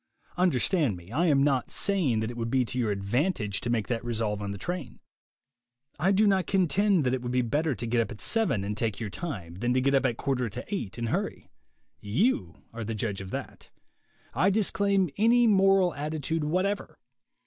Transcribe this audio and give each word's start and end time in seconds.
Understand 0.35 0.97
me, 0.97 1.11
I 1.11 1.27
am 1.27 1.43
not 1.43 1.69
saying 1.69 2.21
that 2.21 2.31
it 2.31 2.35
would 2.35 2.49
be 2.49 2.65
to 2.65 2.79
your 2.79 2.89
advantage 2.89 3.61
to 3.61 3.69
make 3.69 3.85
that 3.87 4.03
resolve 4.03 4.41
on 4.41 4.49
the 4.49 4.57
train. 4.57 4.99
I 5.99 6.11
do 6.11 6.25
not 6.25 6.47
contend 6.47 7.03
that 7.03 7.13
it 7.13 7.21
would 7.21 7.31
be 7.31 7.43
better 7.43 7.75
to 7.75 7.85
36 7.85 7.85
THE 7.85 7.85
WAY 7.85 7.89
TO 7.91 7.97
WILL 7.97 7.97
POWER 7.97 7.99
get 7.99 8.09
up 8.09 8.17
at 8.17 8.21
seven 8.59 8.63
and 8.63 8.75
take 8.75 8.99
your 8.99 9.09
time 9.11 9.53
than 9.59 9.73
to 9.75 9.81
get 9.81 9.93
up 9.93 10.07
at 10.07 10.17
quarter 10.17 10.49
to 10.49 10.65
eight 10.73 10.97
and 10.97 11.09
hurry. 11.09 11.51
You 11.99 12.63
are 12.73 12.83
the 12.83 12.95
judge 12.95 13.21
of 13.21 13.29
that. 13.29 13.69
I 14.33 14.49
disclaim 14.49 15.11
any 15.17 15.45
moral 15.45 15.93
attitude 15.93 16.45
whatever. 16.45 16.97